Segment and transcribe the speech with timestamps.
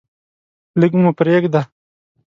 [0.79, 1.61] لږ مو پریږده.